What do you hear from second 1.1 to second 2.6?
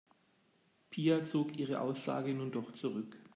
zog ihre Aussage nun